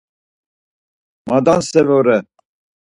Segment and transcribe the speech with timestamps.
[1.29, 2.17] Madanse vore.